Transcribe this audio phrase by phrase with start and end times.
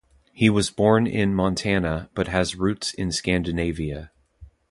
[0.33, 4.09] He was born in Montana, but has roots in Scandinavia.